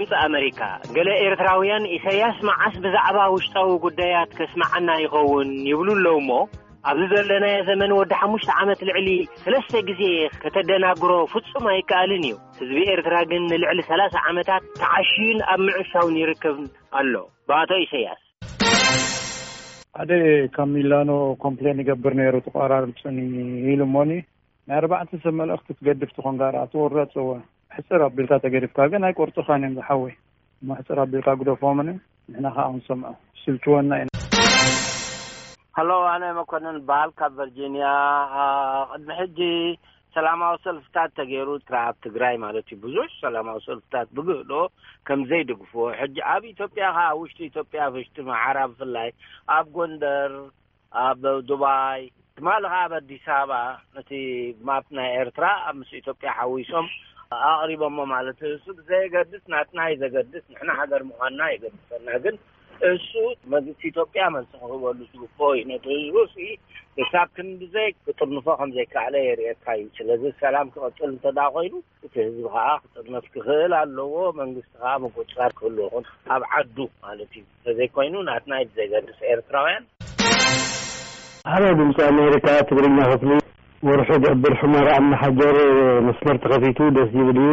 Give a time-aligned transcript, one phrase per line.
[0.00, 0.60] ድምፂ ኣሜሪካ
[0.96, 6.36] ገሌ ኤርትራውያን ኢሳያስ መዓስ ብዛዕባ ውሽጣዊ ጉዳያት ከስማዓና ይኸውን ይብሉ ኣለዉ ሞ
[6.90, 9.08] ኣብዚ ዘለናዮ ዘመን ወዲ ሓሙሽተ ዓመት ልዕሊ
[9.42, 10.02] ሰለስተ ግዜ
[10.42, 16.66] ከተደናግሮ ፍጹም ኣይከኣልን እዩ ህዝቢ ኤርትራ ግን ንልዕሊ 3ላሳ ዓመታት ተዓሽዩን ኣብ ምዕሻውን ይርከብን
[17.02, 17.14] ኣሎ
[17.50, 18.22] ብኣቶ ኢሳያስ
[20.00, 20.10] ኣደ
[20.58, 21.10] ካም ሚላኖ
[21.46, 23.18] ኮምፕሌን ይገብር ነይሩ ተቆራርፁኒ
[23.74, 24.12] ኢሉ ሞኒ
[24.68, 27.30] ናይ ኣርባዕተ ሰብ መልእኽቲ ትገድፍትኮን ጋርትወረፅዋ
[27.76, 30.14] ሕፅር ኣብ ቢልካ ተገሪፍካ ናይ ቆርፁ ካእዮም ዝሓወይ
[30.78, 31.88] ሕፅር ኣ ቢልካ ጉደፍምን
[32.30, 33.10] ንሕና ከ ኩንሰምዖ
[33.42, 34.06] ስልትወና ኢ
[35.76, 37.88] ሃሎ ኣነ ምኮነን ባሃል ካብ ቨርጂኒያ
[38.92, 39.38] ቅድሚ ሕጂ
[40.14, 44.52] ሰላማዊ ሰልፍታት ተገይሩ ራኣብ ትግራይ ማለት እዩ ብዙሕ ሰላማዊ ሰልፍታት ብግህዶ
[45.08, 49.10] ከምዘይድግፍዎ ሕ ኣብ ኢትዮጵያ ከ ኣብ ውሽጢ ኢዮጵያ ውሽጢ መዓራ ብፍላይ
[49.58, 50.34] ኣብ ጎንደር
[51.06, 52.02] ኣብ ዱባይ
[52.40, 53.54] ትማልከ ኣብ ኣዲስ ኣበባ
[53.98, 54.10] ነቲ
[54.70, 56.88] ማ ናይ ኤርትራ ኣብ ምስ ኢትዮጵያ ሓዊሶም
[57.48, 62.36] ኣቅሪቦሞ ማለት እሱ ብዘየገድስ ናት ናይ ዘገድስ ንሕና ሃገር ምዃንና የገድሰና ግን
[62.90, 63.12] እሱ
[63.52, 69.66] መንግስቲ ኢትዮጵያ መልፅ ክህበሉ ስ ወዩ ነ ህዝቢ ው እካብ ክምብዘይ ክጥንፎ ከም ዘይከኣለ የርኤካ
[69.80, 71.74] እዩ ስለዚ ሰላም ክቐፅል እንተዳ ኮይኑ
[72.06, 76.06] እቲ ህዝቢ ከዓ ክጥርነፍ ክኽእል ኣለዎ መንግስቲ ከዓ መቁፃር ክህል ይኹን
[76.36, 79.84] ኣብ ዓዱ ማለት እዩ እተዘይኮይኑ ናት ናይ ዘገድስ ኤርትራውያን
[81.52, 83.30] ሃሮ ድምፂ ኣሜሪካ ትግርኛ ክፍሉ
[83.88, 85.56] ወርሑ ደዕብር ሕመራ እምነ ሓጀር
[86.06, 87.50] መስመርተ ኸፊቱ ደስ ዝብል እዩ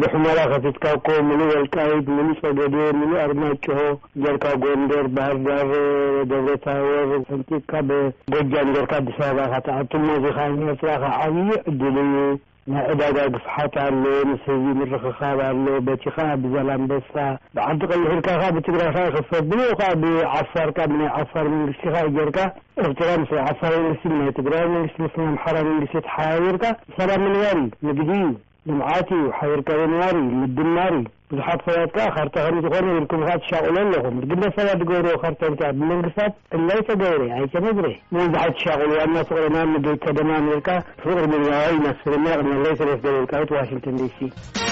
[0.00, 3.78] ብ ሕመራ ከፊትካ እኮ ምሉእ ወልቃይት ምሉ ፀገዴ ምሉ አርማጨሆ
[4.24, 5.70] ጀርካ ጎንዴር ባህርዳር
[6.32, 7.88] ደብረታወር ሕንቲካብ
[8.34, 9.16] ጎጃ ጀርካ ኣዲስ
[9.64, 12.16] ካ ኣቱ ሞዚኻን ኤርትራ ዓብይ ዕድል እዩ
[12.72, 17.14] ናይ ዕዳጋ ግስሓት ኣሎ ምስ ህዚ ምርክካብ ኣሎ በቲኸዓ ብዘላም በሳ
[17.56, 22.38] ብዓቲ ቀልሕልካኸ ብትግራይ ይክሰብ ብሎከዓ ብዓፋርካ ብናይ ዓፋር መንግስቲካ ጀርካ
[22.86, 28.10] እርትራ ምስ ዓፋር መንግስቲ ብናይ ትግራይ መንግስቲ ምስና ሓራ መንግስቲት ሓቢርካ ብሰላም ምንባር እዩ ንግዲ
[28.20, 28.26] እዩ
[28.70, 34.16] ልምዓት እዩ ሓቢርካ ንባር እዩ ምድማር እዩ ብዙሓት ሰባት ከዓ ካርተ ከምዝኾነ ብልኩምከ ትሻቅሉ ኣለኹም
[34.22, 37.86] ብግነ ሰባ ዝገብርዎ ካርተምታ ብመንግስታት ዕላይ ተገብረ ኣይተነግረ
[38.18, 40.68] መብዛሓት ትሻቅሉ ዋና ፍቅረና ምድል ተደማ ምርካ
[41.04, 44.67] ፍቅሪ ምና ይነስልና ቕ ለይ ሰለስገብልካት ዋሽንግተን ዲሲ